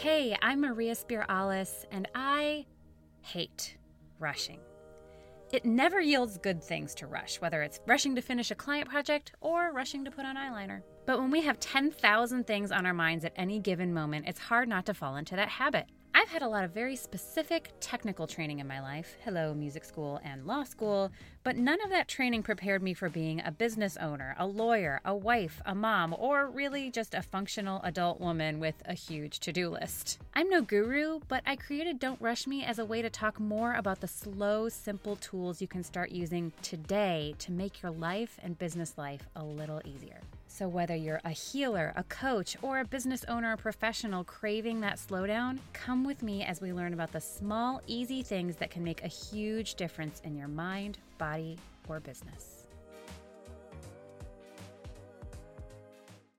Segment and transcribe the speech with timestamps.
[0.00, 2.66] Hey, I'm Maria Spiralis, and I
[3.20, 3.76] hate
[4.20, 4.60] rushing.
[5.52, 9.32] It never yields good things to rush, whether it's rushing to finish a client project
[9.40, 10.82] or rushing to put on eyeliner.
[11.04, 14.68] But when we have 10,000 things on our minds at any given moment, it's hard
[14.68, 15.86] not to fall into that habit.
[16.28, 20.20] I've had a lot of very specific technical training in my life hello, music school
[20.22, 21.10] and law school
[21.42, 25.16] but none of that training prepared me for being a business owner, a lawyer, a
[25.16, 29.70] wife, a mom, or really just a functional adult woman with a huge to do
[29.70, 30.18] list.
[30.34, 33.72] I'm no guru, but I created Don't Rush Me as a way to talk more
[33.72, 38.58] about the slow, simple tools you can start using today to make your life and
[38.58, 40.20] business life a little easier.
[40.58, 44.96] So, whether you're a healer, a coach, or a business owner or professional craving that
[44.96, 49.04] slowdown, come with me as we learn about the small, easy things that can make
[49.04, 51.58] a huge difference in your mind, body,
[51.88, 52.66] or business.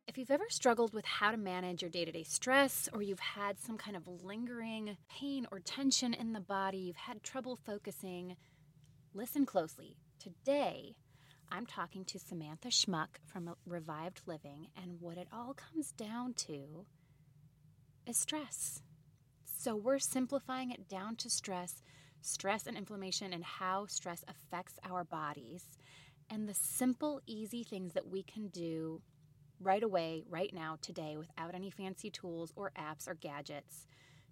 [0.06, 3.22] If you've ever struggled with how to manage your day to day stress, or you've
[3.22, 8.36] had some kind of lingering pain or tension in the body, you've had trouble focusing,
[9.14, 9.96] listen closely.
[10.20, 10.98] Today,
[11.52, 16.86] I'm talking to Samantha Schmuck from Revived Living, and what it all comes down to
[18.06, 18.82] is stress.
[19.44, 21.82] So, we're simplifying it down to stress,
[22.22, 25.66] stress and inflammation, and how stress affects our bodies,
[26.30, 29.02] and the simple, easy things that we can do
[29.60, 33.88] right away, right now, today, without any fancy tools or apps or gadgets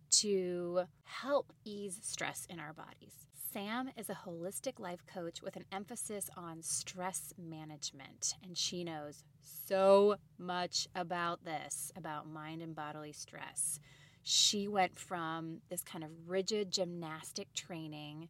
[0.09, 3.26] to help ease stress in our bodies.
[3.51, 9.23] Sam is a holistic life coach with an emphasis on stress management, and she knows
[9.41, 13.79] so much about this, about mind and bodily stress.
[14.23, 18.27] She went from this kind of rigid gymnastic training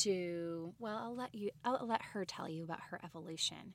[0.00, 3.74] to, well, I'll let you I'll let her tell you about her evolution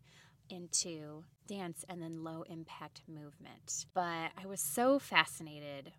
[0.49, 3.85] into dance and then low impact movement.
[3.93, 5.93] But I was so fascinated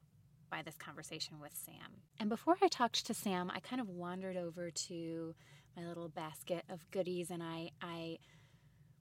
[0.50, 2.02] by this conversation with Sam.
[2.18, 5.34] And before I talked to Sam, I kind of wandered over to
[5.76, 8.18] my little basket of goodies and I, I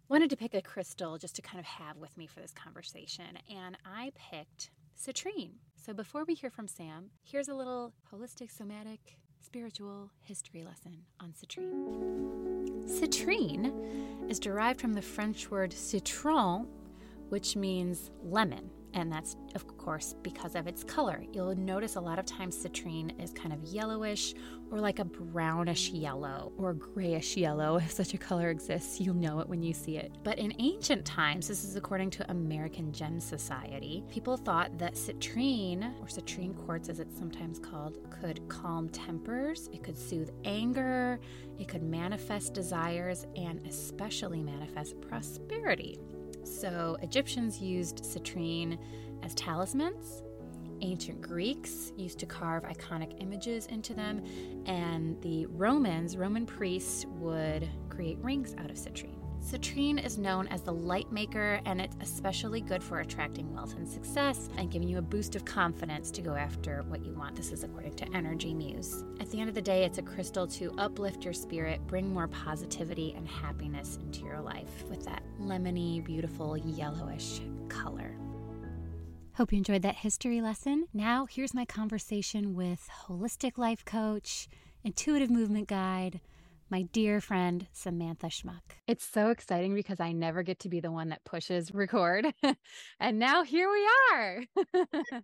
[0.09, 3.37] wanted to pick a crystal just to kind of have with me for this conversation.
[3.49, 5.51] And I picked citrine.
[5.75, 11.31] So before we hear from Sam, here's a little holistic somatic spiritual history lesson on
[11.33, 12.89] citrine.
[12.89, 16.67] Citrine is derived from the French word citron,
[17.29, 21.23] which means lemon and that's of course because of its color.
[21.31, 24.33] You'll notice a lot of times citrine is kind of yellowish
[24.71, 27.77] or like a brownish yellow or grayish yellow.
[27.87, 30.11] If such a color exists, you'll know it when you see it.
[30.23, 35.93] But in ancient times, this is according to American Gem Society, people thought that citrine
[36.01, 41.19] or citrine quartz as it's sometimes called could calm tempers, it could soothe anger,
[41.59, 45.97] it could manifest desires and especially manifest prosperity.
[46.47, 48.77] So, Egyptians used citrine
[49.21, 50.23] as talismans.
[50.81, 54.23] Ancient Greeks used to carve iconic images into them,
[54.65, 59.16] and the Romans, Roman priests, would create rings out of citrine.
[59.47, 63.87] Citrine is known as the light maker, and it's especially good for attracting wealth and
[63.87, 67.37] success and giving you a boost of confidence to go after what you want.
[67.37, 69.05] This is according to Energy Muse.
[69.21, 72.27] At the end of the day, it's a crystal to uplift your spirit, bring more
[72.27, 78.17] positivity and happiness into your life with that lemony, beautiful, yellowish color.
[79.35, 80.89] Hope you enjoyed that history lesson.
[80.93, 84.49] Now, here's my conversation with holistic life coach,
[84.83, 86.19] intuitive movement guide
[86.69, 88.61] my dear friend Samantha Schmuck.
[88.87, 92.33] It's so exciting because I never get to be the one that pushes record.
[92.99, 94.43] and now here we are.
[94.73, 95.23] I'm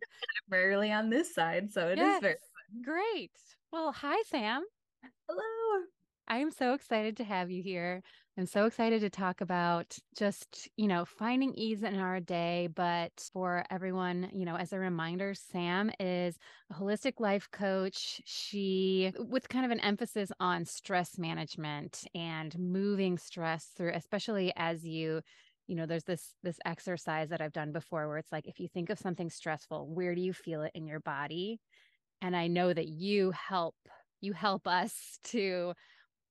[0.49, 2.81] rarely on this side, so it yes, is very fun.
[2.83, 3.31] Great.
[3.71, 4.63] Well, hi Sam.
[5.29, 5.85] Hello.
[6.27, 8.01] I am so excited to have you here.
[8.35, 12.67] I'm so excited to talk about just, you know, finding ease in our day.
[12.73, 16.39] But for everyone, you know, as a reminder, Sam is
[16.71, 18.21] a holistic life coach.
[18.25, 24.83] She, with kind of an emphasis on stress management and moving stress through, especially as
[24.83, 25.21] you
[25.67, 28.67] you know there's this this exercise that i've done before where it's like if you
[28.67, 31.57] think of something stressful where do you feel it in your body
[32.21, 33.75] and i know that you help
[34.19, 35.73] you help us to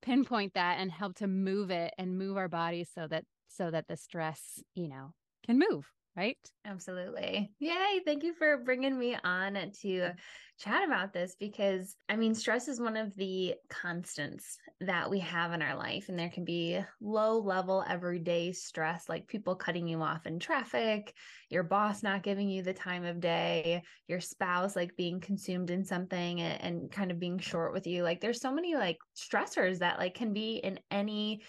[0.02, 3.86] pinpoint that and help to move it and move our bodies so that so that
[3.88, 5.12] the stress you know
[5.44, 6.36] can move right?
[6.64, 7.50] Absolutely.
[7.58, 10.10] Yay thank you for bringing me on to
[10.58, 15.52] chat about this because i mean stress is one of the constants that we have
[15.52, 20.00] in our life and there can be low level everyday stress like people cutting you
[20.02, 21.14] off in traffic
[21.50, 25.84] your boss not giving you the time of day your spouse like being consumed in
[25.84, 28.02] something and, and kind of being short with you.
[28.02, 31.42] Like there's so many like stressors that like can be in any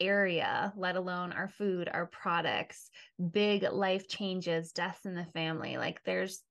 [0.00, 2.90] area, let alone our food, our products,
[3.32, 5.76] big life changes, deaths in the family.
[5.76, 6.42] Like there's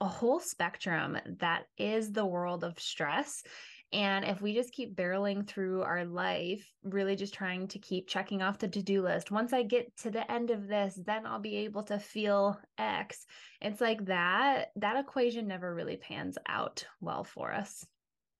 [0.00, 3.42] a whole spectrum that is the world of stress.
[3.90, 8.42] And if we just keep barreling through our life, really just trying to keep checking
[8.42, 11.40] off the to do list, once I get to the end of this, then I'll
[11.40, 13.24] be able to feel X.
[13.62, 17.86] It's like that, that equation never really pans out well for us.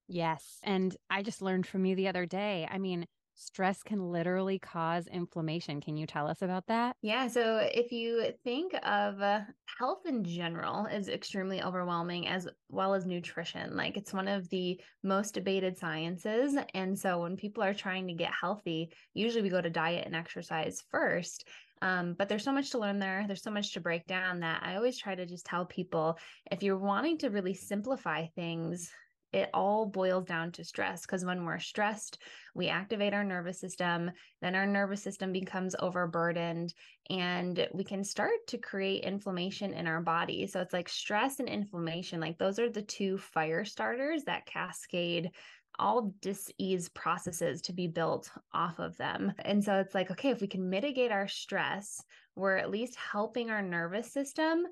[0.07, 0.59] Yes.
[0.63, 2.69] And I just learned from you the other day.
[2.71, 3.07] I mean,
[3.39, 5.81] stress can literally cause inflammation.
[5.81, 6.97] Can you tell us about that?
[7.03, 7.29] Yeah.
[7.29, 9.41] So, if you think of uh,
[9.79, 14.81] health in general is extremely overwhelming as well as nutrition, like it's one of the
[15.03, 16.57] most debated sciences.
[16.75, 20.17] And so, when people are trying to get healthy, usually we go to diet and
[20.17, 21.49] exercise first.
[21.81, 23.25] Um, but there's so much to learn there.
[23.27, 26.19] There's so much to break down that I always try to just tell people
[26.51, 28.91] if you're wanting to really simplify things,
[29.33, 32.23] it all boils down to stress because when we're stressed,
[32.55, 34.11] we activate our nervous system,
[34.41, 36.73] then our nervous system becomes overburdened,
[37.11, 40.47] and we can start to create inflammation in our body.
[40.47, 45.31] So it's like stress and inflammation, like those are the two fire starters that cascade
[45.79, 49.33] all dis-ease processes to be built off of them.
[49.45, 52.03] And so it's like, okay, if we can mitigate our stress,
[52.35, 54.65] we're at least helping our nervous system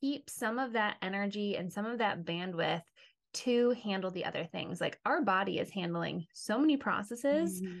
[0.00, 2.82] keep some of that energy and some of that bandwidth
[3.32, 4.80] to handle the other things.
[4.80, 7.78] Like our body is handling so many processes mm-hmm.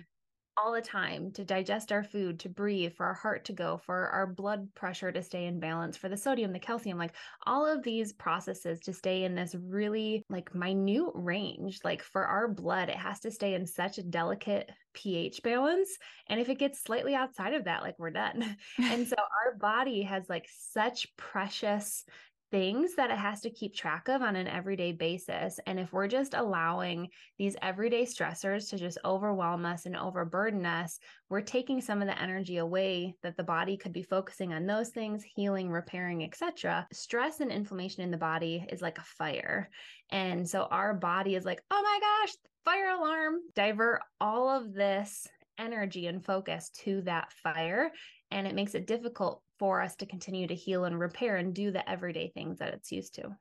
[0.56, 4.08] all the time to digest our food, to breathe, for our heart to go, for
[4.08, 7.14] our blood pressure to stay in balance, for the sodium, the calcium, like
[7.46, 11.80] all of these processes to stay in this really like minute range.
[11.84, 15.96] Like for our blood, it has to stay in such a delicate pH balance.
[16.28, 18.56] And if it gets slightly outside of that, like we're done.
[18.78, 22.04] and so our body has like such precious
[22.50, 25.60] things that it has to keep track of on an everyday basis.
[25.66, 27.08] And if we're just allowing
[27.38, 30.98] these everyday stressors to just overwhelm us and overburden us,
[31.28, 34.90] we're taking some of the energy away that the body could be focusing on those
[34.90, 36.86] things, healing, repairing, etc.
[36.92, 39.70] Stress and inflammation in the body is like a fire.
[40.10, 45.26] And so our body is like, "Oh my gosh, fire alarm." Divert all of this
[45.58, 47.92] energy and focus to that fire
[48.30, 51.70] and it makes it difficult for us to continue to heal and repair and do
[51.70, 53.36] the everyday things that it's used to.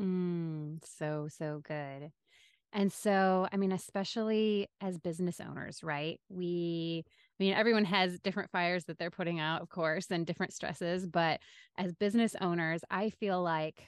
[0.00, 2.10] Mm, so, so good.
[2.74, 6.20] And so, I mean, especially as business owners, right?
[6.28, 10.52] We, I mean, everyone has different fires that they're putting out, of course, and different
[10.52, 11.06] stresses.
[11.06, 11.40] But
[11.78, 13.82] as business owners, I feel like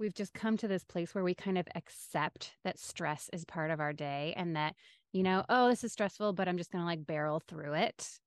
[0.00, 3.70] we've just come to this place where we kind of accept that stress is part
[3.70, 4.74] of our day and that,
[5.12, 8.18] you know, oh, this is stressful, but I'm just going to like barrel through it.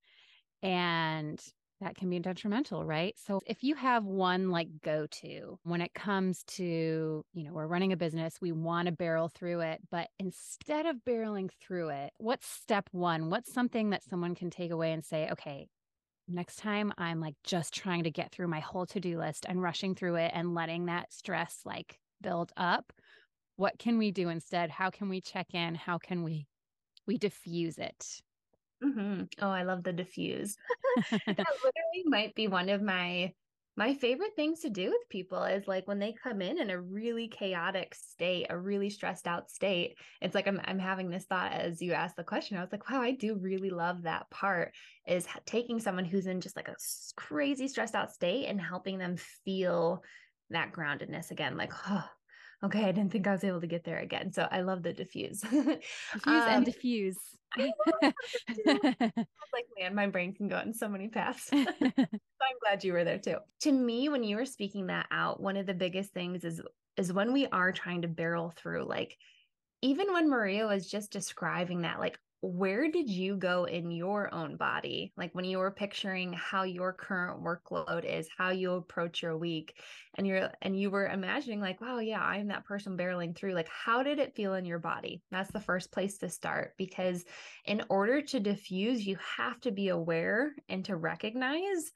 [0.64, 1.42] And
[1.80, 3.16] that can be detrimental, right?
[3.18, 7.68] So if you have one like go to when it comes to, you know, we're
[7.68, 12.14] running a business, we want to barrel through it, but instead of barreling through it,
[12.18, 13.30] what's step one?
[13.30, 15.68] What's something that someone can take away and say, okay,
[16.28, 19.62] next time I'm like just trying to get through my whole to do list and
[19.62, 22.92] rushing through it and letting that stress like build up?
[23.56, 24.70] What can we do instead?
[24.70, 25.76] How can we check in?
[25.76, 26.48] How can we
[27.06, 28.22] we diffuse it?
[28.84, 29.24] Mm-hmm.
[29.42, 30.56] Oh, I love the diffuse.
[31.12, 33.34] that literally might be one of my
[33.76, 36.82] my favorite things to do with people is like when they come in in a
[36.82, 39.98] really chaotic state, a really stressed out state.
[40.20, 42.58] It's like I'm I'm having this thought as you asked the question.
[42.58, 44.74] I was like, wow, I do really love that part
[45.08, 46.76] is taking someone who's in just like a
[47.16, 49.16] crazy stressed out state and helping them
[49.46, 50.04] feel
[50.50, 51.56] that groundedness again.
[51.56, 52.10] Like, oh,
[52.64, 54.32] okay, I didn't think I was able to get there again.
[54.32, 55.42] So I love the diffuse.
[55.42, 55.80] diffuse
[56.26, 57.18] um, and diffuse.
[57.56, 57.72] like,
[59.80, 61.50] man, my brain can go in so many paths.
[61.50, 63.38] so I'm glad you were there too.
[63.62, 66.62] To me, when you were speaking that out, one of the biggest things is
[66.98, 69.18] is when we are trying to barrel through, like
[69.84, 74.58] even when Maria was just describing that, like where did you go in your own
[74.58, 75.12] body?
[75.18, 79.76] Like when you were picturing how your current workload is how you approach your week
[80.16, 83.70] and you're and you were imagining like wow yeah i'm that person barreling through like
[83.70, 85.22] how did it feel in your body?
[85.32, 87.26] That's the first place to start because
[87.66, 91.92] in order to diffuse you have to be aware and to recognize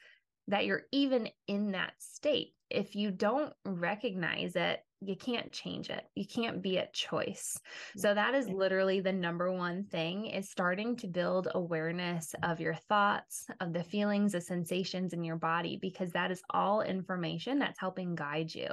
[0.48, 6.04] that you're even in that state if you don't recognize it you can't change it.
[6.14, 7.58] You can't be at choice.
[7.98, 12.76] So that is literally the number one thing is starting to build awareness of your
[12.76, 17.80] thoughts, of the feelings, the sensations in your body because that is all information that's
[17.80, 18.70] helping guide you.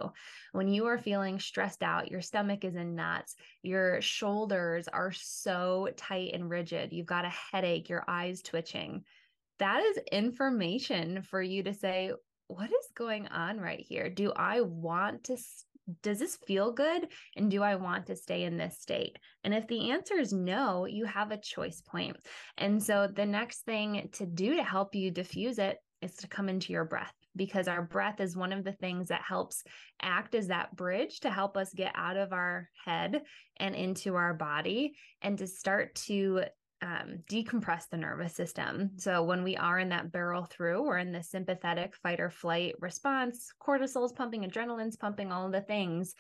[0.53, 5.89] When you are feeling stressed out, your stomach is in knots, your shoulders are so
[5.97, 9.03] tight and rigid, you've got a headache, your eyes twitching.
[9.59, 12.13] That is information for you to say,
[12.49, 14.09] what is going on right here?
[14.09, 15.37] Do I want to
[16.03, 17.09] does this feel good?
[17.37, 19.19] And do I want to stay in this state?
[19.45, 22.17] And if the answer is no, you have a choice point.
[22.59, 26.49] And so the next thing to do to help you diffuse it is to come
[26.49, 29.63] into your breath because our breath is one of the things that helps
[30.03, 33.23] act as that bridge to help us get out of our head
[33.59, 36.43] and into our body and to start to
[36.83, 38.91] um, decompress the nervous system.
[38.97, 42.75] So when we are in that barrel through, we're in the sympathetic fight or flight
[42.81, 46.15] response, cortisol's pumping, adrenaline's pumping, all the things.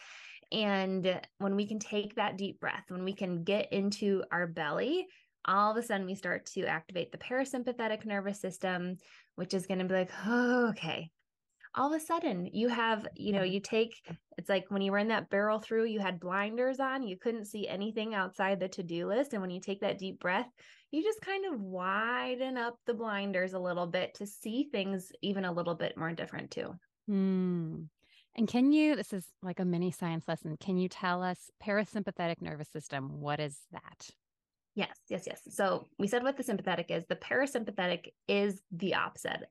[0.50, 5.06] And when we can take that deep breath, when we can get into our belly,
[5.44, 8.96] all of a sudden we start to activate the parasympathetic nervous system,
[9.36, 11.10] which is going to be like, oh, okay.
[11.78, 13.94] All of a sudden, you have, you know, you take
[14.36, 17.46] it's like when you were in that barrel through, you had blinders on, you couldn't
[17.46, 19.32] see anything outside the to do list.
[19.32, 20.48] And when you take that deep breath,
[20.92, 25.44] you just kind of widen up the blinders a little bit to see things even
[25.44, 26.74] a little bit more different too.
[27.06, 27.82] Hmm.
[28.36, 32.40] And can you, this is like a mini science lesson, can you tell us parasympathetic
[32.40, 33.20] nervous system?
[33.20, 34.10] What is that?
[34.76, 35.40] Yes, yes, yes.
[35.48, 37.04] So we said what the sympathetic is.
[37.08, 39.48] The parasympathetic is the opposite,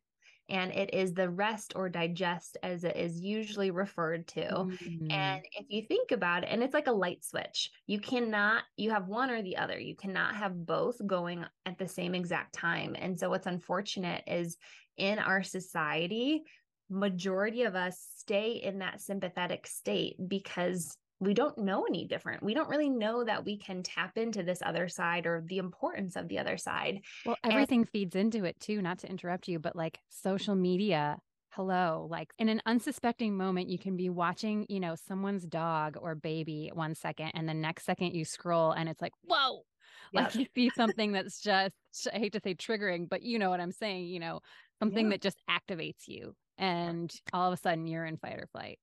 [0.50, 4.46] and it is the rest or digest as it is usually referred to.
[4.46, 5.12] Mm-hmm.
[5.12, 8.92] And if you think about it, and it's like a light switch, you cannot, you
[8.92, 9.78] have one or the other.
[9.78, 12.96] You cannot have both going at the same exact time.
[12.98, 14.58] And so what's unfortunate is
[14.98, 16.44] in our society,
[16.90, 22.44] majority of us stay in that sympathetic state because we don't know any different.
[22.44, 26.16] We don't really know that we can tap into this other side or the importance
[26.16, 27.02] of the other side.
[27.26, 31.18] Well, everything and- feeds into it too, not to interrupt you, but like social media
[31.52, 36.14] hello like in an unsuspecting moment you can be watching you know someone's dog or
[36.14, 39.64] baby one second and the next second you scroll and it's like whoa
[40.14, 40.26] yep.
[40.26, 41.74] like you see something that's just
[42.14, 44.40] i hate to say triggering but you know what i'm saying you know
[44.78, 45.12] something yeah.
[45.12, 48.78] that just activates you and all of a sudden you're in fight or flight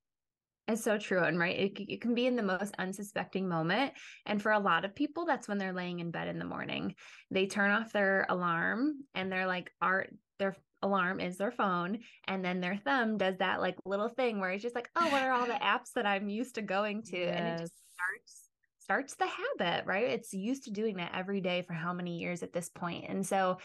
[0.66, 1.22] it's so true.
[1.22, 3.92] And right, it, it, can be in the most unsuspecting moment.
[4.24, 6.94] And for a lot of people, that's when they're laying in bed in the morning.
[7.30, 11.98] They turn off their alarm and they're like, art, their alarm is their phone.
[12.26, 15.22] And then their thumb does that like little thing where it's just like, oh, what
[15.22, 17.18] are all the apps that I'm used to going to?
[17.18, 17.36] Yes.
[17.36, 18.40] And it just starts
[18.80, 20.10] starts the habit, right?
[20.10, 23.06] It's used to doing that every day for how many years at this point.
[23.08, 23.56] And so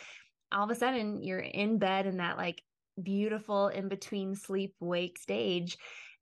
[0.51, 2.63] all of a sudden you're in bed in that like
[3.01, 5.77] beautiful in between sleep wake stage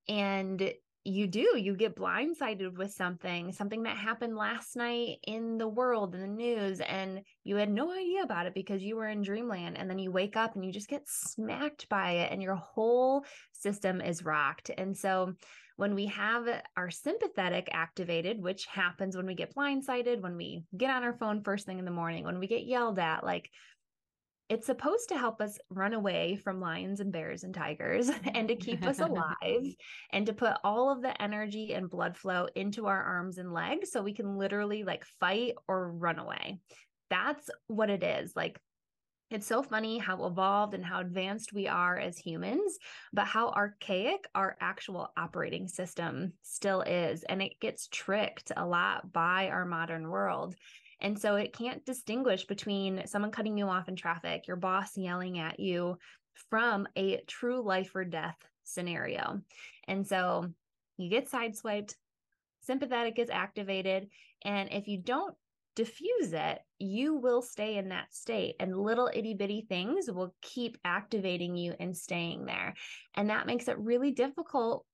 [0.08, 0.72] and
[1.04, 6.14] you do you get blindsided with something something that happened last night in the world
[6.14, 9.78] in the news and you had no idea about it because you were in dreamland
[9.78, 13.24] and then you wake up and you just get smacked by it and your whole
[13.52, 14.70] system is rocked.
[14.76, 15.32] And so
[15.76, 16.44] when we have
[16.76, 21.40] our sympathetic activated which happens when we get blindsided when we get on our phone
[21.42, 23.48] first thing in the morning when we get yelled at like
[24.48, 28.56] it's supposed to help us run away from lions and bears and tigers and to
[28.56, 29.74] keep us alive
[30.12, 33.90] and to put all of the energy and blood flow into our arms and legs
[33.92, 36.58] so we can literally like fight or run away.
[37.10, 38.32] That's what it is.
[38.34, 38.58] Like
[39.30, 42.78] it's so funny how evolved and how advanced we are as humans,
[43.12, 47.24] but how archaic our actual operating system still is.
[47.24, 50.56] And it gets tricked a lot by our modern world.
[51.00, 55.38] And so it can't distinguish between someone cutting you off in traffic, your boss yelling
[55.38, 55.98] at you
[56.50, 59.40] from a true life or death scenario.
[59.86, 60.52] And so
[60.96, 61.94] you get sideswiped,
[62.62, 64.08] sympathetic is activated.
[64.44, 65.34] And if you don't
[65.78, 70.76] diffuse it, you will stay in that state, and little itty bitty things will keep
[70.84, 72.74] activating you and staying there.
[73.14, 74.84] And that makes it really difficult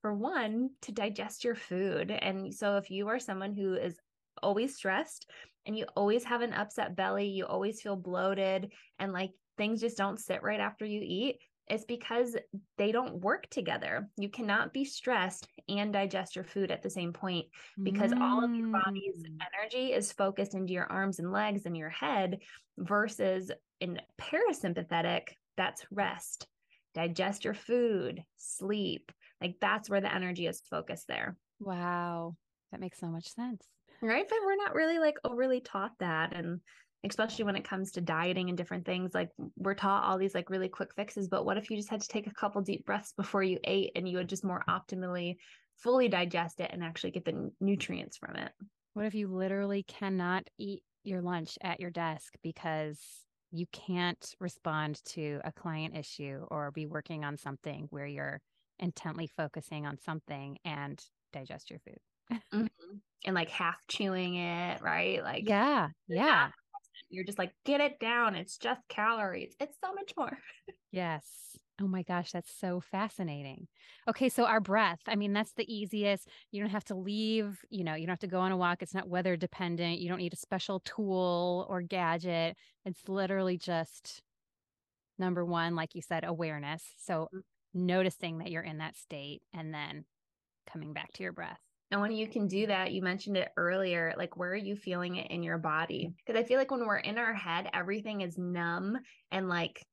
[0.00, 2.12] for one to digest your food.
[2.12, 3.96] And so, if you are someone who is
[4.42, 5.30] always stressed
[5.66, 9.98] and you always have an upset belly, you always feel bloated and like things just
[9.98, 12.36] don't sit right after you eat, it's because
[12.78, 14.08] they don't work together.
[14.16, 17.46] You cannot be stressed and digest your food at the same point
[17.82, 18.20] because mm.
[18.20, 19.36] all of your body's mm.
[19.60, 22.38] energy is focused into your arms and legs and your head
[22.78, 26.46] versus in parasympathetic, that's rest,
[26.94, 29.12] digest your food, sleep.
[29.40, 31.36] Like that's where the energy is focused there.
[31.60, 32.36] Wow.
[32.72, 33.62] That makes so much sense
[34.02, 36.60] right but we're not really like overly taught that and
[37.04, 40.50] especially when it comes to dieting and different things like we're taught all these like
[40.50, 43.12] really quick fixes but what if you just had to take a couple deep breaths
[43.16, 45.36] before you ate and you would just more optimally
[45.78, 48.52] fully digest it and actually get the nutrients from it?
[48.94, 52.98] What if you literally cannot eat your lunch at your desk because
[53.50, 58.40] you can't respond to a client issue or be working on something where you're
[58.78, 61.02] intently focusing on something and
[61.32, 61.98] digest your food
[62.32, 62.66] mm-hmm.
[63.24, 65.22] and like half chewing it, right?
[65.22, 66.48] Like, yeah, yeah.
[67.10, 68.34] You're just like, get it down.
[68.34, 69.54] It's just calories.
[69.60, 70.38] It's so much more.
[70.92, 71.26] yes.
[71.80, 73.68] Oh my gosh, that's so fascinating.
[74.08, 76.28] Okay, so our breath, I mean, that's the easiest.
[76.50, 78.82] You don't have to leave, you know, you don't have to go on a walk.
[78.82, 80.00] It's not weather dependent.
[80.00, 82.56] You don't need a special tool or gadget.
[82.84, 84.22] It's literally just
[85.18, 86.82] Number one, like you said, awareness.
[86.96, 87.40] So mm.
[87.74, 90.04] noticing that you're in that state and then
[90.70, 91.60] coming back to your breath.
[91.90, 95.16] And when you can do that, you mentioned it earlier, like where are you feeling
[95.16, 96.12] it in your body?
[96.18, 98.98] Because I feel like when we're in our head, everything is numb
[99.32, 99.86] and like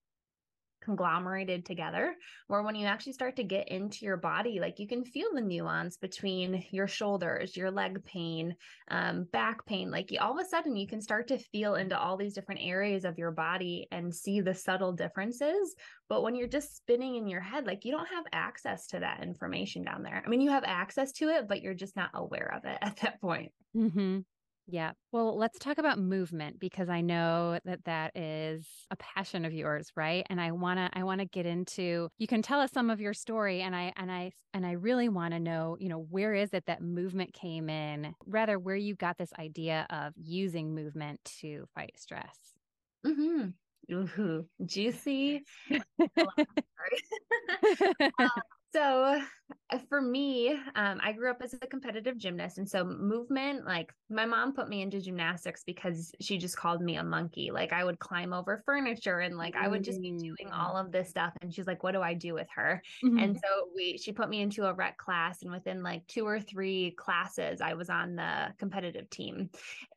[0.82, 2.16] conglomerated together
[2.48, 5.42] where when you actually start to get into your body like you can feel the
[5.42, 8.56] nuance between your shoulders your leg pain
[8.90, 11.98] um, back pain like you, all of a sudden you can start to feel into
[11.98, 15.76] all these different areas of your body and see the subtle differences.
[16.10, 19.24] But when you're just spinning in your head like you don't have access to that
[19.24, 20.24] information down there.
[20.26, 22.98] I mean you have access to it but you're just not aware of it at
[22.98, 23.52] that point.
[23.76, 24.20] Mm-hmm.
[24.68, 24.94] Yeah.
[25.12, 29.92] Well, let's talk about movement because I know that that is a passion of yours,
[29.96, 30.26] right?
[30.30, 33.00] And I want to I want to get into you can tell us some of
[33.00, 36.34] your story and I and I and I really want to know, you know, where
[36.34, 38.16] is it that movement came in?
[38.26, 42.56] Rather where you got this idea of using movement to fight stress.
[43.06, 43.54] Mhm.
[43.92, 45.44] Ooh, juicy.
[46.18, 46.56] um,
[48.74, 49.22] so
[49.90, 52.60] for me, um, I grew up as a competitive gymnast.
[52.60, 56.98] And so movement, like my mom put me into gymnastics because she just called me
[56.98, 57.50] a monkey.
[57.52, 60.58] Like I would climb over furniture and like I would just be doing mm.
[60.58, 61.34] all of this stuff.
[61.42, 62.82] And she's like, what do I do with her?
[63.04, 63.18] Mm-hmm.
[63.18, 65.42] And so we, she put me into a rec class.
[65.42, 69.50] And within like two or three classes, I was on the competitive team.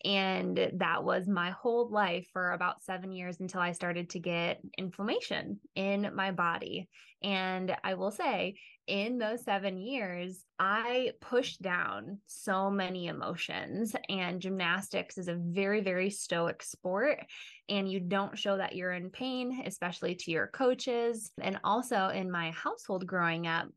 [0.02, 4.60] And that was my whole life for about seven years until I started to get
[4.78, 6.88] inflammation in my body.
[7.22, 8.54] And I will say,
[8.88, 13.94] in those seven years, I pushed down so many emotions.
[14.08, 17.20] And gymnastics is a very, very stoic sport.
[17.68, 21.30] And you don't show that you're in pain, especially to your coaches.
[21.40, 23.68] And also in my household growing up,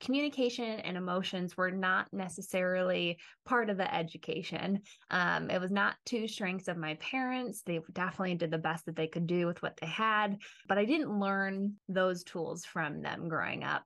[0.00, 4.80] communication and emotions were not necessarily part of the education.
[5.10, 7.62] Um, it was not two strengths of my parents.
[7.62, 10.38] They definitely did the best that they could do with what they had,
[10.68, 13.82] but I didn't learn those tools from them growing up.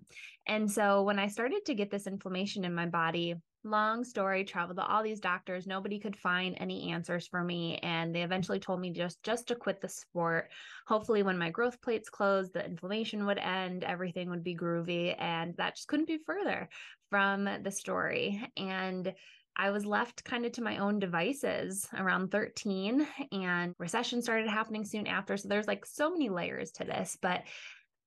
[0.47, 4.77] And so when I started to get this inflammation in my body, long story traveled
[4.77, 5.67] to all these doctors.
[5.67, 9.55] Nobody could find any answers for me and they eventually told me just just to
[9.55, 10.51] quit the sport.
[10.87, 15.57] Hopefully when my growth plates closed the inflammation would end everything would be groovy and
[15.57, 16.69] that just couldn't be further
[17.11, 18.43] from the story.
[18.57, 19.13] And
[19.57, 24.85] I was left kind of to my own devices around 13 and recession started happening
[24.85, 25.37] soon after.
[25.37, 27.43] So there's like so many layers to this but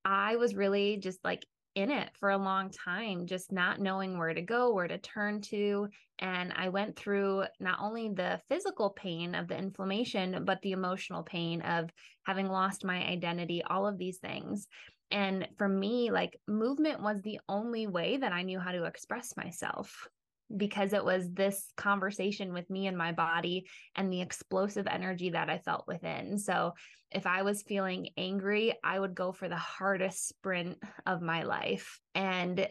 [0.05, 1.45] I was really just like
[1.77, 5.41] in it for a long time, just not knowing where to go, where to turn
[5.41, 5.87] to.
[6.17, 11.21] And I went through not only the physical pain of the inflammation, but the emotional
[11.21, 11.91] pain of
[12.23, 14.67] having lost my identity, all of these things.
[15.11, 19.37] And for me, like movement was the only way that I knew how to express
[19.37, 20.07] myself
[20.55, 25.49] because it was this conversation with me and my body and the explosive energy that
[25.49, 26.37] I felt within.
[26.37, 26.73] So
[27.11, 31.99] if I was feeling angry, I would go for the hardest sprint of my life
[32.15, 32.67] and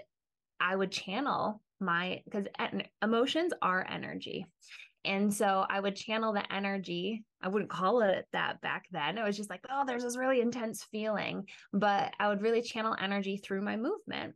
[0.60, 2.46] I would channel my because
[3.02, 4.46] emotions are energy.
[5.04, 7.24] And so I would channel the energy.
[7.40, 9.18] I wouldn't call it that back then.
[9.18, 12.96] It was just like, oh, there's this really intense feeling, but I would really channel
[13.00, 14.34] energy through my movement.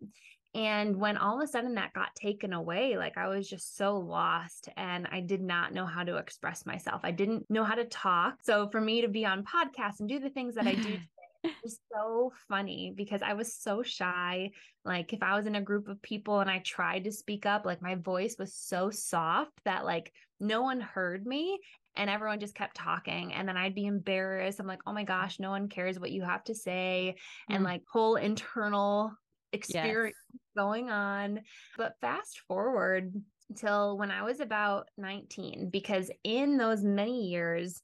[0.55, 3.99] And when all of a sudden that got taken away, like I was just so
[3.99, 7.03] lost and I did not know how to express myself.
[7.05, 8.39] I didn't know how to talk.
[8.43, 10.99] So for me to be on podcasts and do the things that I do
[11.63, 14.51] was so funny because I was so shy.
[14.85, 17.65] Like if I was in a group of people and I tried to speak up,
[17.65, 21.61] like my voice was so soft that like no one heard me
[21.97, 24.59] and everyone just kept talking and then I'd be embarrassed.
[24.59, 27.17] I'm like, "Oh my gosh, no one cares what you have to say."
[27.51, 27.55] Mm.
[27.55, 29.13] And like whole internal
[29.53, 30.41] experience yes.
[30.57, 31.41] going on.
[31.77, 33.13] But fast forward
[33.57, 37.83] till when I was about 19, because in those many years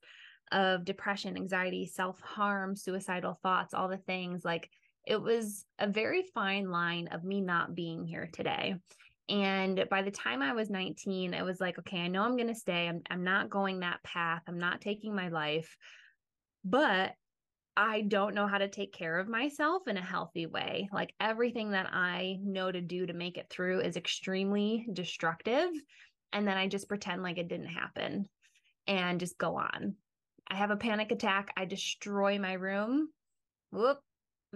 [0.53, 4.71] of depression, anxiety, self harm, suicidal thoughts, all the things, like
[5.07, 8.77] it was a very fine line of me not being here today.
[9.29, 12.49] And by the time I was 19, it was like, okay, I know I'm going
[12.49, 12.89] to stay.
[12.89, 14.43] I'm, I'm not going that path.
[14.47, 15.77] I'm not taking my life.
[16.65, 17.13] But
[17.77, 20.89] I don't know how to take care of myself in a healthy way.
[20.93, 25.69] Like everything that I know to do to make it through is extremely destructive.
[26.33, 28.29] And then I just pretend like it didn't happen
[28.87, 29.97] and just go on.
[30.49, 31.53] I have a panic attack.
[31.57, 33.09] I destroy my room.
[33.73, 33.99] Whoop,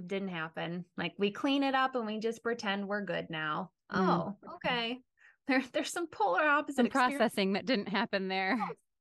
[0.06, 0.86] didn't happen.
[0.96, 3.70] Like we clean it up and we just pretend we're good now.
[3.92, 4.08] Mm.
[4.08, 4.98] Oh, okay.
[5.48, 8.56] There, there's some polar opposite some processing that didn't happen there.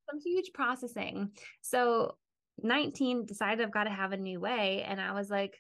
[0.09, 1.29] Some huge processing.
[1.61, 2.15] So
[2.63, 4.83] 19 decided I've got to have a new way.
[4.87, 5.59] And I was like,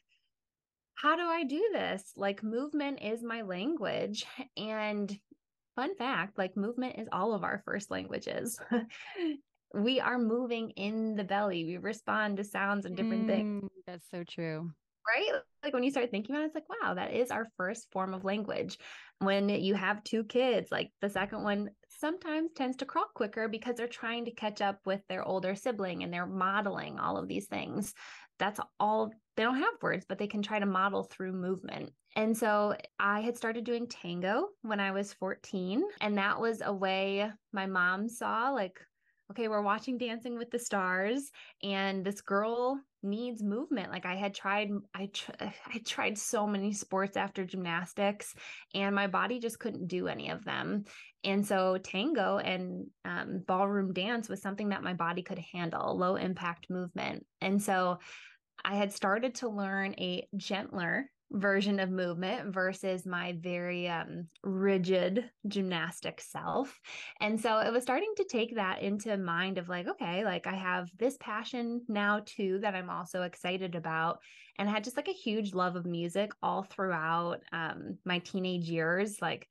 [0.95, 2.03] how do I do this?
[2.15, 4.25] Like, movement is my language.
[4.57, 5.17] And
[5.75, 8.59] fun fact like, movement is all of our first languages.
[9.73, 11.63] we are moving in the belly.
[11.63, 13.71] We respond to sounds and different mm, things.
[13.87, 14.71] That's so true.
[15.07, 15.41] right?
[15.63, 18.13] Like when you start thinking about it, it's like, wow, that is our first form
[18.13, 18.77] of language.
[19.19, 23.75] When you have two kids, like the second one sometimes tends to crawl quicker because
[23.75, 27.47] they're trying to catch up with their older sibling and they're modeling all of these
[27.47, 27.93] things.
[28.37, 31.91] That's all they don't have words, but they can try to model through movement.
[32.15, 35.83] And so I had started doing tango when I was 14.
[36.01, 38.79] And that was a way my mom saw, like,
[39.31, 41.31] okay, we're watching Dancing with the Stars,
[41.61, 43.91] and this girl needs movement.
[43.91, 48.33] Like I had tried, I tr- I tried so many sports after gymnastics,
[48.73, 50.85] and my body just couldn't do any of them.
[51.23, 56.15] And so tango and um, ballroom dance was something that my body could handle, low
[56.15, 57.25] impact movement.
[57.41, 57.99] And so
[58.63, 65.29] I had started to learn a gentler version of movement versus my very um, rigid
[65.47, 66.79] gymnastic self.
[67.21, 70.55] And so it was starting to take that into mind of like, okay, like I
[70.55, 74.19] have this passion now too that I'm also excited about.
[74.57, 78.69] And I had just like a huge love of music all throughout um, my teenage
[78.69, 79.21] years.
[79.21, 79.47] Like,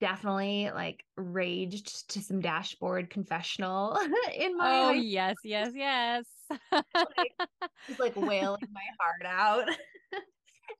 [0.00, 3.96] definitely like raged to some dashboard confessional
[4.34, 6.24] in my oh yes yes yes
[6.72, 7.32] like,
[7.86, 9.68] just like wailing my heart out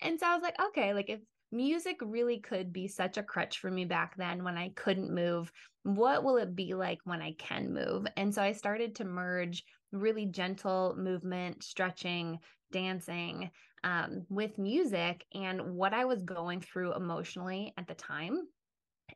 [0.00, 1.20] and so I was like, okay, like if
[1.52, 5.52] music really could be such a crutch for me back then when I couldn't move,
[5.84, 8.06] what will it be like when I can move?
[8.16, 12.38] And so I started to merge really gentle movement, stretching,
[12.72, 13.50] dancing
[13.84, 18.40] um, with music and what I was going through emotionally at the time.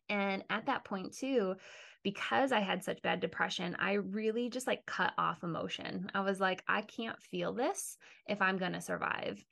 [0.08, 1.56] And at that point, too,
[2.04, 6.10] because I had such bad depression, I really just like cut off emotion.
[6.14, 9.42] I was like, I can't feel this if I'm going to survive.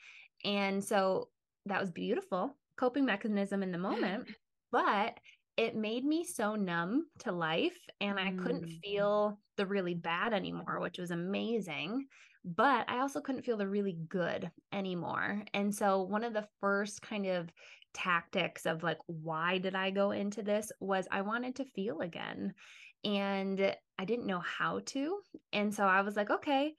[0.45, 1.29] And so
[1.67, 4.29] that was beautiful coping mechanism in the moment,
[4.73, 5.19] but
[5.57, 8.81] it made me so numb to life and I couldn't mm.
[8.81, 12.07] feel the really bad anymore, which was amazing.
[12.45, 15.43] But I also couldn't feel the really good anymore.
[15.53, 17.49] And so, one of the first kind of
[17.93, 22.55] tactics of like, why did I go into this was I wanted to feel again.
[23.03, 25.19] And I didn't know how to.
[25.53, 26.75] And so, I was like, okay,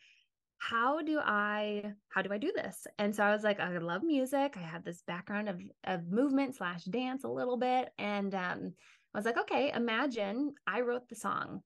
[0.59, 2.87] how do I how do I do this?
[2.97, 4.55] And so I was like, I love music.
[4.57, 7.89] I have this background of of movement slash dance a little bit.
[7.97, 8.73] And um,
[9.13, 11.61] I was like, okay, imagine I wrote the song.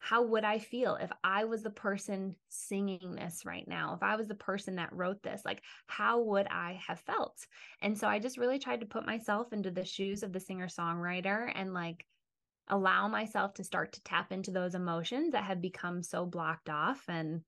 [0.00, 3.94] How would I feel if I was the person singing this right now?
[3.94, 7.36] If I was the person that wrote this, like how would I have felt?
[7.82, 10.68] And so I just really tried to put myself into the shoes of the singer
[10.68, 12.06] songwriter and like
[12.68, 17.02] allow myself to start to tap into those emotions that have become so blocked off
[17.08, 17.42] and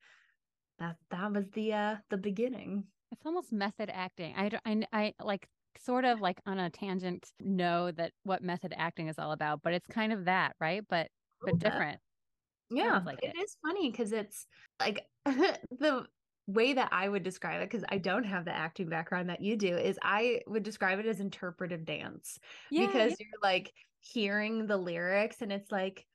[0.81, 2.85] that that was the uh the beginning.
[3.13, 4.35] It's almost method acting.
[4.37, 5.47] I i, I like
[5.79, 9.73] sort of like on a tangent know that what method acting is all about but
[9.73, 10.85] it's kind of that right?
[10.89, 11.09] But
[11.43, 12.01] but different.
[12.71, 13.41] Yeah like it, it.
[13.41, 14.47] is funny because it's
[14.81, 16.07] like the
[16.47, 19.57] way that I would describe it, because I don't have the acting background that you
[19.57, 22.39] do, is I would describe it as interpretive dance.
[22.71, 23.17] Yeah, because yeah.
[23.21, 26.07] you're like hearing the lyrics and it's like,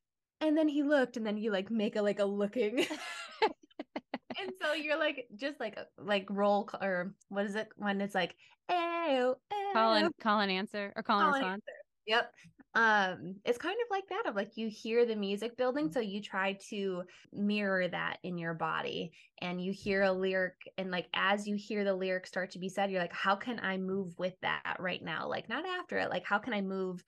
[0.42, 2.86] and then he looked, and then you like make a like a looking
[4.46, 8.36] and so you're like just like like roll or what is it when it's like
[8.70, 9.36] ew.
[9.74, 11.64] call and call and answer or call, call and response.
[12.08, 12.32] Yep.
[12.76, 16.22] Um, it's kind of like that of like you hear the music building, so you
[16.22, 21.48] try to mirror that in your body and you hear a lyric and like as
[21.48, 24.34] you hear the lyric start to be said, you're like, how can I move with
[24.42, 25.28] that right now?
[25.28, 27.04] Like not after it, like how can I move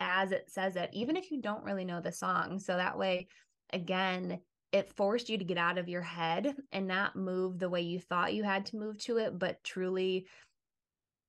[0.00, 2.58] as it says it, even if you don't really know the song.
[2.58, 3.28] So that way,
[3.72, 4.40] again,
[4.74, 8.00] it forced you to get out of your head and not move the way you
[8.00, 10.26] thought you had to move to it, but truly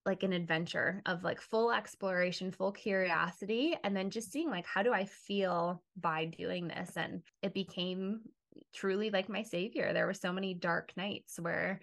[0.04, 4.82] like an adventure of like full exploration, full curiosity, and then just seeing like, how
[4.82, 6.98] do I feel by doing this?
[6.98, 8.22] And it became
[8.74, 9.94] truly like my savior.
[9.94, 11.82] There were so many dark nights where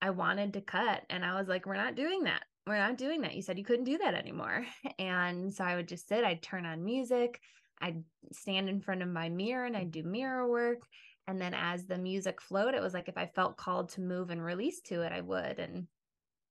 [0.00, 2.44] I wanted to cut, and I was like, we're not doing that.
[2.68, 3.34] We're not doing that.
[3.34, 4.64] You said you couldn't do that anymore.
[5.00, 7.40] And so I would just sit, I'd turn on music,
[7.80, 10.82] I'd stand in front of my mirror and I'd do mirror work.
[11.26, 14.30] And then as the music flowed, it was like if I felt called to move
[14.30, 15.58] and release to it, I would.
[15.58, 15.86] And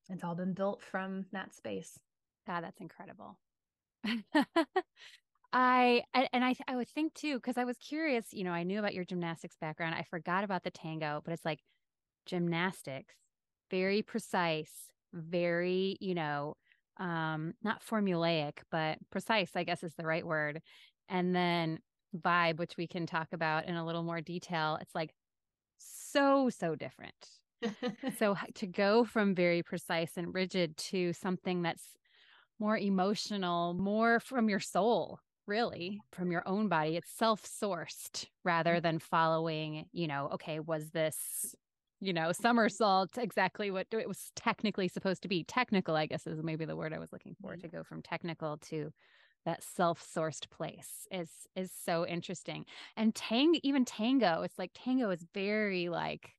[0.09, 1.99] it's all been built from that space.
[2.45, 3.37] God, that's incredible.
[5.53, 8.27] I and I I would think too because I was curious.
[8.31, 9.95] You know, I knew about your gymnastics background.
[9.95, 11.59] I forgot about the tango, but it's like
[12.25, 13.15] gymnastics,
[13.71, 14.71] very precise,
[15.13, 16.55] very you know,
[16.97, 19.51] um, not formulaic, but precise.
[19.55, 20.61] I guess is the right word
[21.09, 21.79] and then
[22.15, 25.13] vibe, which we can talk about in a little more detail, it's like
[25.77, 27.13] so, so different.
[28.17, 31.83] so to go from very precise and rigid to something that's
[32.59, 38.79] more emotional, more from your soul, really, from your own body, it's self sourced rather
[38.79, 41.55] than following, you know, okay, was this
[41.99, 45.43] you know, somersault, exactly what it was technically supposed to be.
[45.43, 47.61] Technical, I guess, is maybe the word I was looking for mm-hmm.
[47.61, 48.91] to go from technical to
[49.47, 52.65] that self-sourced place is is so interesting.
[52.97, 56.35] And tang even tango, it's like tango is very like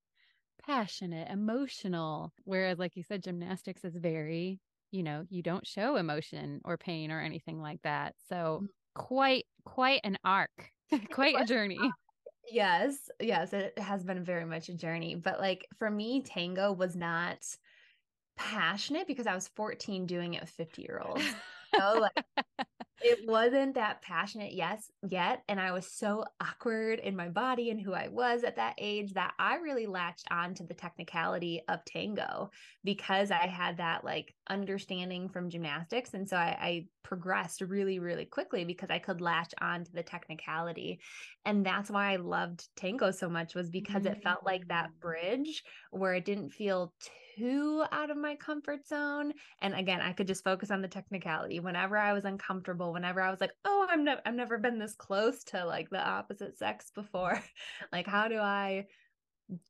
[0.64, 6.60] passionate, emotional, whereas like you said gymnastics is very, you know, you don't show emotion
[6.66, 8.14] or pain or anything like that.
[8.28, 8.66] So mm.
[8.94, 10.70] quite quite an arc,
[11.10, 11.80] quite a journey.
[12.52, 15.14] Yes, yes, it has been very much a journey.
[15.14, 17.38] But like for me, tango was not
[18.36, 21.24] passionate because I was 14 doing it with 50 year olds.
[21.74, 22.24] So like
[23.00, 27.80] it wasn't that passionate yes yet and i was so awkward in my body and
[27.80, 31.84] who i was at that age that i really latched on to the technicality of
[31.84, 32.50] tango
[32.84, 38.24] because i had that like understanding from gymnastics and so I, I progressed really really
[38.24, 41.00] quickly because i could latch on to the technicality
[41.44, 44.14] and that's why i loved tango so much was because mm-hmm.
[44.14, 45.00] it felt like that mm.
[45.00, 47.10] bridge where it didn't feel too
[47.92, 51.96] out of my comfort zone and again i could just focus on the technicality whenever
[51.96, 55.44] i was uncomfortable whenever i was like oh i'm never i've never been this close
[55.44, 57.42] to like the opposite sex before
[57.92, 58.84] like how do i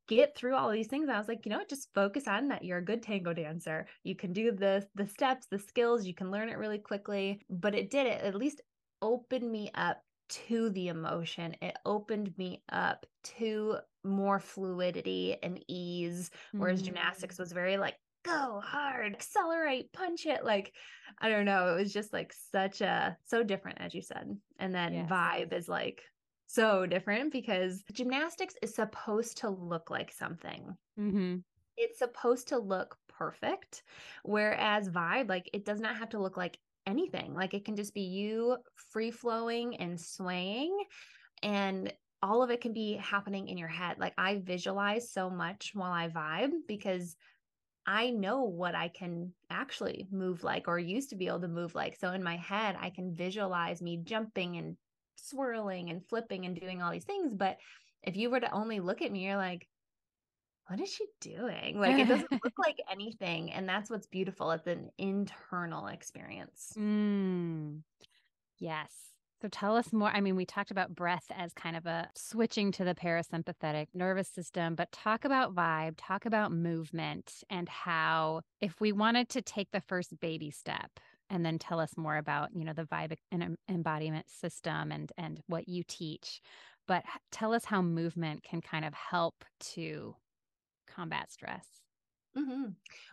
[0.09, 1.09] get through all these things.
[1.09, 2.65] I was like, you know, just focus on that.
[2.65, 3.87] You're a good tango dancer.
[4.03, 6.07] You can do the the steps, the skills.
[6.07, 7.41] You can learn it really quickly.
[7.49, 8.61] But it did it at least
[9.03, 11.57] opened me up to the emotion.
[11.63, 13.07] It opened me up
[13.39, 13.79] to
[14.09, 16.31] more fluidity and ease.
[16.53, 16.87] Whereas mm-hmm.
[16.87, 20.45] gymnastics was very like go hard, accelerate, punch it.
[20.45, 20.73] Like,
[21.21, 21.75] I don't know.
[21.75, 24.37] It was just like such a so different, as you said.
[24.59, 25.11] And then yes.
[25.11, 26.03] vibe is like
[26.47, 30.77] so different because gymnastics is supposed to look like something.
[30.99, 31.37] Mm-hmm.
[31.77, 33.83] It's supposed to look perfect.
[34.25, 37.35] Whereas vibe, like, it does not have to look like anything.
[37.35, 38.57] Like, it can just be you
[38.91, 40.77] free flowing and swaying.
[41.43, 43.99] And all of it can be happening in your head.
[43.99, 47.17] Like, I visualize so much while I vibe because
[47.87, 51.75] I know what I can actually move like or used to be able to move
[51.75, 51.97] like.
[51.97, 54.77] So in my head, I can visualize me jumping and
[55.17, 57.33] swirling and flipping and doing all these things.
[57.33, 57.57] But
[58.03, 59.67] if you were to only look at me, you're like,
[60.67, 61.79] what is she doing?
[61.79, 63.53] Like it doesn't look like anything.
[63.53, 64.51] And that's what's beautiful.
[64.51, 66.75] It's an internal experience.
[66.77, 67.81] Mm.
[68.59, 68.93] Yes.
[69.41, 70.09] So tell us more.
[70.09, 74.29] I mean, we talked about breath as kind of a switching to the parasympathetic nervous
[74.29, 79.71] system, but talk about vibe, talk about movement and how if we wanted to take
[79.71, 80.99] the first baby step
[81.31, 85.41] and then tell us more about you know the vibe and embodiment system and and
[85.47, 86.41] what you teach
[86.87, 90.17] but tell us how movement can kind of help to
[90.87, 91.67] combat stress
[92.39, 92.67] Mm-hmm.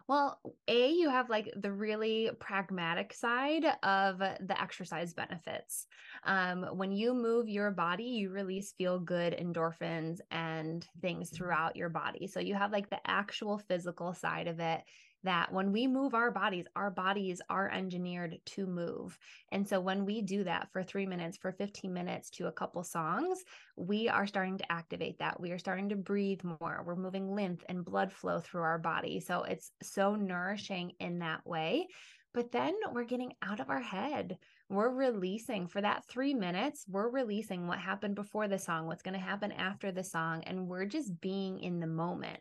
[0.07, 5.87] Well, A, you have like the really pragmatic side of the exercise benefits.
[6.23, 11.89] Um, when you move your body, you release feel good endorphins and things throughout your
[11.89, 12.27] body.
[12.27, 14.81] So you have like the actual physical side of it
[15.25, 19.17] that when we move our bodies, our bodies are engineered to move.
[19.51, 22.83] And so when we do that for three minutes, for 15 minutes to a couple
[22.83, 23.43] songs,
[23.75, 25.39] we are starting to activate that.
[25.39, 26.83] We are starting to breathe more.
[26.85, 29.19] We're moving lymph and blood flow through our body.
[29.19, 31.87] So it's so nourishing in that way.
[32.33, 34.37] But then we're getting out of our head.
[34.67, 39.13] We're releasing for that three minutes, we're releasing what happened before the song, what's going
[39.13, 40.43] to happen after the song.
[40.45, 42.39] And we're just being in the moment.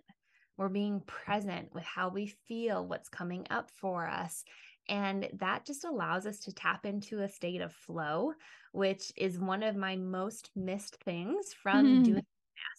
[0.57, 4.45] We're being present with how we feel, what's coming up for us.
[4.89, 8.33] And that just allows us to tap into a state of flow,
[8.73, 12.05] which is one of my most missed things from mm.
[12.05, 12.27] doing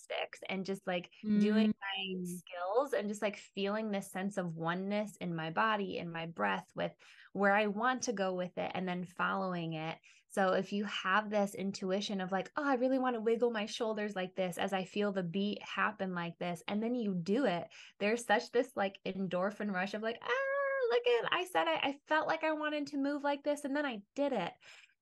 [0.08, 1.40] gymnastics and just like mm.
[1.42, 2.26] doing my mm.
[2.26, 6.66] skills and just like feeling this sense of oneness in my body, in my breath,
[6.76, 6.92] with
[7.34, 9.98] where I want to go with it, and then following it
[10.36, 13.66] so if you have this intuition of like, oh, I really want to wiggle my
[13.68, 17.46] shoulders like this as I feel the beat happen like this, and then you do
[17.46, 17.64] it,
[18.02, 21.96] there's such this like endorphin rush of like, ah, look at, I said I, I
[22.10, 24.52] felt like I wanted to move like this, and then I did it.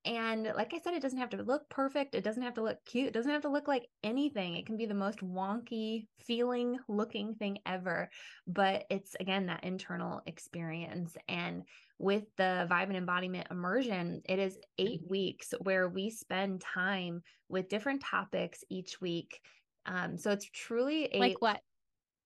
[0.06, 2.14] And like I said, it doesn't have to look perfect.
[2.14, 3.08] It doesn't have to look cute.
[3.08, 4.58] It doesn't have to look like anything.
[4.58, 8.10] It can be the most wonky feeling looking thing ever.
[8.46, 11.16] But it's again that internal experience.
[11.30, 11.64] And
[12.00, 15.10] with the vibe and embodiment immersion, it is eight mm-hmm.
[15.10, 19.40] weeks where we spend time with different topics each week.
[19.86, 21.62] Um, so it's truly a like what?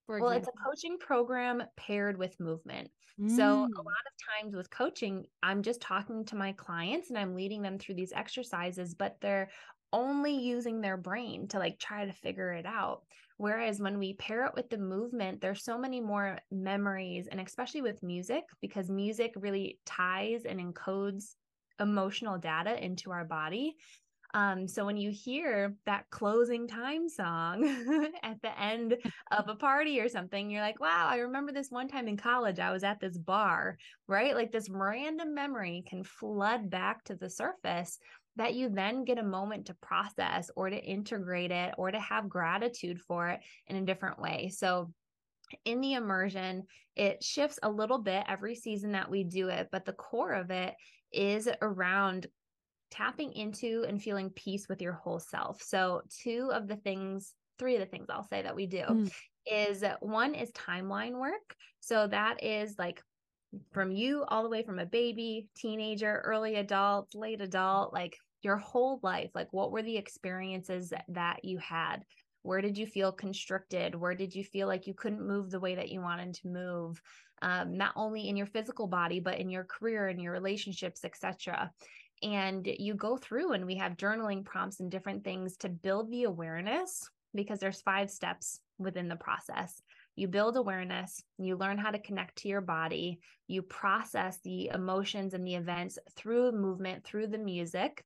[0.07, 2.89] Well, it's a coaching program paired with movement.
[3.19, 3.35] Mm.
[3.35, 3.77] So a mm.
[3.77, 7.77] lot of times with coaching, I'm just talking to my clients and I'm leading them
[7.77, 9.49] through these exercises, but they're
[9.93, 13.01] only using their brain to like try to figure it out.
[13.37, 17.81] Whereas when we pair it with the movement, there's so many more memories, and especially
[17.81, 21.35] with music, because music really ties and encodes
[21.79, 23.75] emotional data into our body.
[24.33, 27.63] Um, so when you hear that closing time song
[28.23, 28.97] at the end
[29.31, 32.59] of a party or something, you're like, wow, I remember this one time in college,
[32.59, 34.35] I was at this bar, right?
[34.35, 37.99] Like this random memory can flood back to the surface
[38.35, 42.29] that you then get a moment to process or to integrate it or to have
[42.29, 44.51] gratitude for it in a different way.
[44.55, 44.93] So
[45.65, 46.63] in the immersion,
[46.95, 50.51] it shifts a little bit every season that we do it, but the core of
[50.51, 50.75] it
[51.11, 52.27] is around
[52.89, 55.62] tapping into and feeling peace with your whole self.
[55.62, 59.12] So, two of the things, three of the things I'll say that we do mm.
[59.45, 61.56] is one is timeline work.
[61.80, 63.02] So, that is like
[63.71, 68.58] from you all the way from a baby, teenager, early adult, late adult, like your
[68.58, 69.32] whole life.
[69.34, 72.04] Like, what were the experiences that you had?
[72.43, 73.93] Where did you feel constricted?
[73.95, 77.02] Where did you feel like you couldn't move the way that you wanted to move?
[77.41, 81.71] Um, not only in your physical body, but in your career and your relationships, etc
[82.23, 86.23] and you go through and we have journaling prompts and different things to build the
[86.23, 89.82] awareness because there's five steps within the process
[90.15, 95.34] you build awareness you learn how to connect to your body you process the emotions
[95.34, 98.03] and the events through movement through the music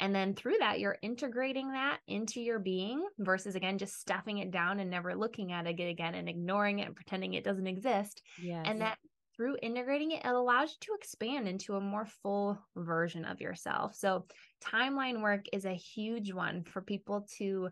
[0.00, 4.50] and then through that you're integrating that into your being versus again just stuffing it
[4.50, 8.22] down and never looking at it again and ignoring it and pretending it doesn't exist
[8.40, 8.64] yes.
[8.66, 8.98] and that
[9.36, 13.94] through integrating it, it allows you to expand into a more full version of yourself.
[13.94, 14.26] So,
[14.62, 17.70] timeline work is a huge one for people to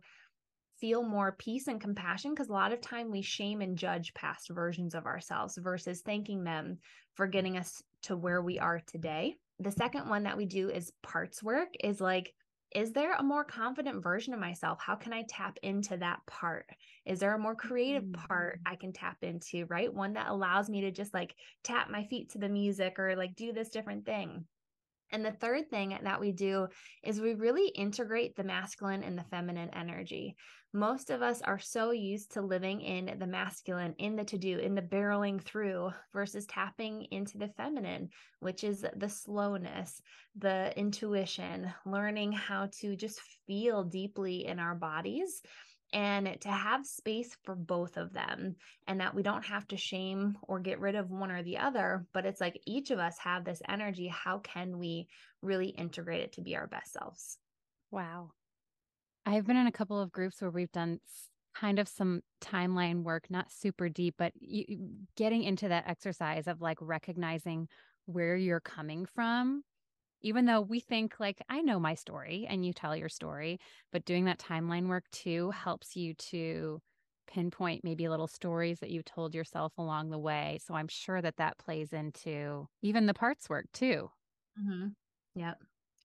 [0.81, 4.51] feel more peace and compassion because a lot of time we shame and judge past
[4.51, 6.79] versions of ourselves versus thanking them
[7.15, 9.37] for getting us to where we are today.
[9.61, 12.35] The second one that we do is parts work is like
[12.75, 14.79] is there a more confident version of myself?
[14.81, 16.67] How can I tap into that part?
[17.05, 18.71] Is there a more creative part mm.
[18.71, 19.93] I can tap into, right?
[19.93, 23.37] One that allows me to just like tap my feet to the music or like
[23.37, 24.45] do this different thing.
[25.13, 26.69] And the third thing that we do
[27.03, 30.37] is we really integrate the masculine and the feminine energy.
[30.73, 34.59] Most of us are so used to living in the masculine, in the to do,
[34.59, 38.09] in the barreling through versus tapping into the feminine,
[38.41, 40.01] which is the slowness,
[40.35, 45.43] the intuition, learning how to just feel deeply in our bodies
[45.93, 50.39] and to have space for both of them and that we don't have to shame
[50.43, 53.45] or get rid of one or the other but it's like each of us have
[53.45, 55.07] this energy how can we
[55.43, 57.39] really integrate it to be our best selves?
[57.91, 58.31] Wow.
[59.27, 60.99] I've been in a couple of groups where we've done
[61.55, 64.33] kind of some timeline work not super deep but
[65.17, 67.69] getting into that exercise of like recognizing
[68.07, 69.63] where you're coming from
[70.23, 73.59] even though we think like I know my story and you tell your story,
[73.91, 76.81] but doing that timeline work too helps you to
[77.27, 80.59] pinpoint maybe little stories that you told yourself along the way.
[80.65, 84.11] So I'm sure that that plays into even the parts work too.
[84.59, 84.89] Mm-hmm.
[85.35, 85.59] Yep.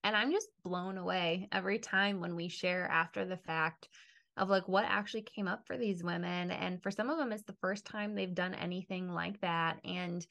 [0.03, 3.89] And I'm just blown away every time when we share after the fact
[4.38, 6.51] of like what actually came up for these women.
[6.51, 9.80] And for some of them, it's the first time they've done anything like that.
[9.84, 10.25] And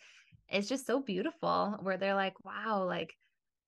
[0.49, 3.15] it's just so beautiful where they're like, wow, like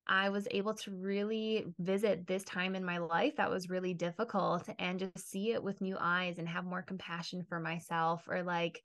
[0.08, 4.68] I was able to really visit this time in my life that was really difficult
[4.78, 8.80] and just see it with new eyes and have more compassion for myself or like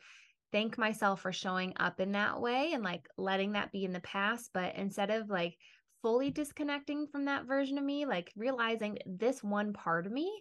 [0.51, 3.99] thank myself for showing up in that way and like letting that be in the
[4.01, 4.51] past.
[4.53, 5.57] But instead of like
[6.01, 10.31] fully disconnecting from that version of me, like realizing this one part of me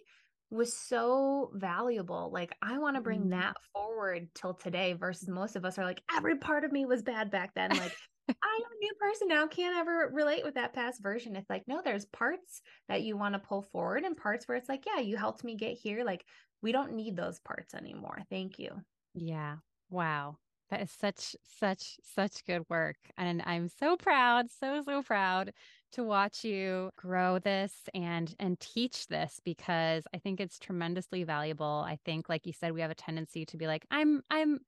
[0.51, 2.29] was so valuable.
[2.31, 3.29] Like I want to bring mm-hmm.
[3.31, 7.01] that forward till today versus most of us are like every part of me was
[7.01, 7.71] bad back then.
[7.71, 7.95] Like
[8.29, 11.35] I'm a new person now, can't ever relate with that past version.
[11.35, 14.69] It's like, no, there's parts that you want to pull forward and parts where it's
[14.69, 16.03] like, yeah, you helped me get here.
[16.03, 16.25] Like,
[16.61, 18.19] we don't need those parts anymore.
[18.29, 18.71] Thank you.
[19.13, 19.57] Yeah.
[19.89, 20.37] Wow.
[20.69, 22.95] That is such, such, such good work.
[23.17, 25.51] And I'm so proud, so, so proud
[25.93, 31.83] to watch you grow this and and teach this because I think it's tremendously valuable.
[31.87, 34.59] I think like you said we have a tendency to be like I'm I'm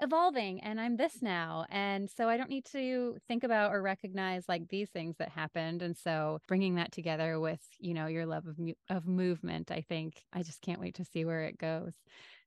[0.00, 1.66] evolving and I'm this now.
[1.70, 5.82] And so I don't need to think about or recognize like these things that happened.
[5.82, 8.58] And so bringing that together with, you know, your love of,
[8.90, 11.94] of movement, I think I just can't wait to see where it goes.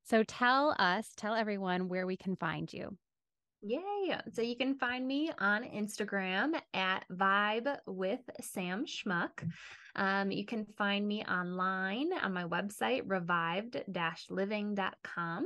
[0.04, 2.98] So tell us, tell everyone where we can find you.
[3.68, 4.16] Yay.
[4.32, 9.44] So you can find me on Instagram at Vibe with Sam Schmuck.
[9.96, 13.82] Um, you can find me online on my website, revived
[14.30, 15.46] living.com.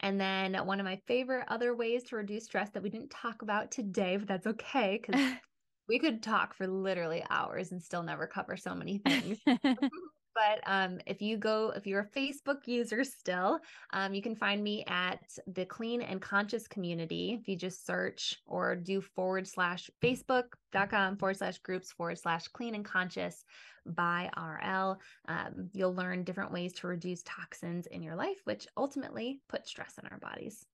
[0.00, 3.42] And then one of my favorite other ways to reduce stress that we didn't talk
[3.42, 5.22] about today, but that's okay because
[5.88, 9.38] we could talk for literally hours and still never cover so many things.
[10.40, 13.58] but um, if you go, if you're a Facebook user still,
[13.92, 17.36] um, you can find me at the Clean and Conscious Community.
[17.38, 22.74] If you just search or do forward slash Facebook.com forward slash groups forward slash Clean
[22.74, 23.44] and Conscious
[23.84, 29.40] by RL, um, you'll learn different ways to reduce toxins in your life, which ultimately
[29.48, 30.64] put stress in our bodies.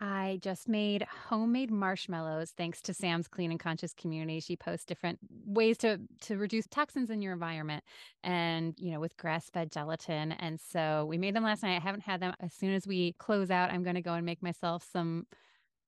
[0.00, 4.38] I just made homemade marshmallows thanks to Sam's Clean and Conscious community.
[4.38, 7.82] She posts different ways to to reduce toxins in your environment
[8.22, 10.32] and, you know, with grass-fed gelatin.
[10.32, 11.76] And so we made them last night.
[11.76, 12.32] I haven't had them.
[12.38, 15.26] As soon as we close out, I'm going to go and make myself some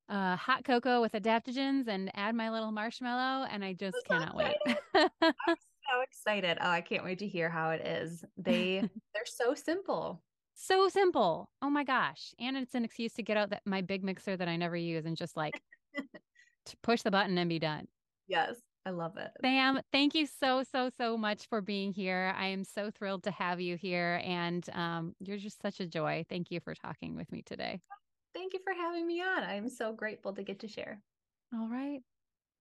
[0.08, 4.56] uh, hot cocoa with adaptogens and add my little marshmallow and I just cannot wait.
[4.94, 6.58] I'm so excited.
[6.60, 8.24] Oh, I can't wait to hear how it is.
[8.36, 8.80] They
[9.14, 10.20] they're so simple.
[10.62, 11.48] So simple.
[11.62, 12.34] Oh my gosh.
[12.38, 15.06] And it's an excuse to get out that my big mixer that I never use
[15.06, 15.58] and just like
[15.96, 17.88] to push the button and be done.
[18.28, 18.56] Yes.
[18.84, 19.30] I love it.
[19.42, 22.34] Sam, thank you so, so, so much for being here.
[22.36, 24.20] I am so thrilled to have you here.
[24.22, 26.26] And um, you're just such a joy.
[26.28, 27.80] Thank you for talking with me today.
[28.34, 29.42] Thank you for having me on.
[29.42, 31.00] I'm so grateful to get to share.
[31.54, 32.00] All right.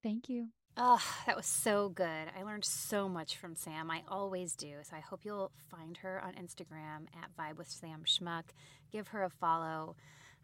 [0.04, 0.48] Thank you.
[0.78, 2.06] Oh, that was so good.
[2.38, 3.92] I learned so much from Sam.
[3.92, 4.76] I always do.
[4.84, 8.46] So I hope you'll find her on Instagram at Vibe with Sam Schmuck.
[8.92, 9.96] Give her a follow.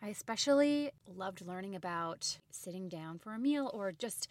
[0.01, 4.27] I especially loved learning about sitting down for a meal or just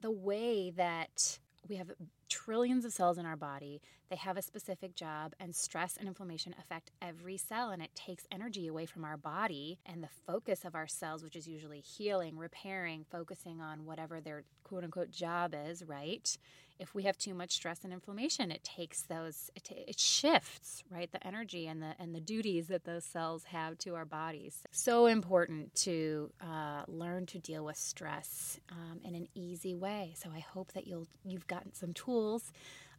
[0.00, 1.38] the way that
[1.68, 1.90] we have
[2.28, 3.80] trillions of cells in our body.
[4.10, 8.26] They have a specific job, and stress and inflammation affect every cell, and it takes
[8.30, 9.78] energy away from our body.
[9.86, 14.44] And the focus of our cells, which is usually healing, repairing, focusing on whatever their
[14.62, 16.36] quote unquote job is, right?
[16.78, 21.10] If we have too much stress and inflammation, it takes those, it, it shifts, right?
[21.10, 24.58] The energy and the and the duties that those cells have to our bodies.
[24.70, 30.14] So important to uh, learn to deal with stress um, in an easy way.
[30.16, 32.52] So I hope that you'll you've gotten some tools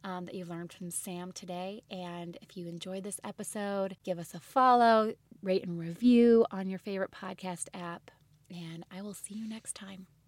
[0.04, 1.82] um, that you've learned from Sam today.
[1.90, 6.78] And if you enjoyed this episode, give us a follow, rate and review on your
[6.78, 8.10] favorite podcast app.
[8.50, 10.06] And I will see you next time.